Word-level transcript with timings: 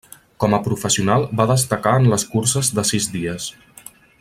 Com 0.43 0.53
a 0.57 0.59
professional 0.67 1.25
va 1.41 1.47
destacar 1.51 1.93
en 1.99 2.09
les 2.15 2.25
curses 2.33 2.73
de 2.79 2.87
sis 2.93 3.11
dies. 3.19 3.51